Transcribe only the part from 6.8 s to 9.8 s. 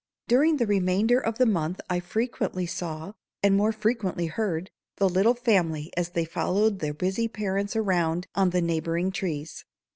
busy parents around on the neighboring trees.